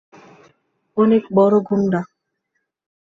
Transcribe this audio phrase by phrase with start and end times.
[0.97, 2.01] অনেক বড় গুন্ডা।